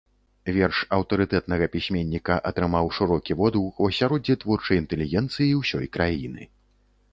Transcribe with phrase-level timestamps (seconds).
[0.53, 6.53] Верш аўтарытэтнага пісьменніка атрымаў шырокі водгук у асяроддзі творчай інтэлігенцыі ўсёй краіны.